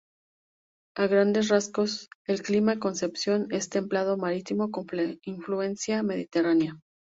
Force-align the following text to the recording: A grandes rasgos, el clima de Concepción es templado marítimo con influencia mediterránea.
A 0.95 1.05
grandes 1.05 1.47
rasgos, 1.49 2.09
el 2.25 2.41
clima 2.41 2.73
de 2.73 2.79
Concepción 2.79 3.45
es 3.51 3.69
templado 3.69 4.17
marítimo 4.17 4.71
con 4.71 4.87
influencia 5.21 6.01
mediterránea. 6.01 6.79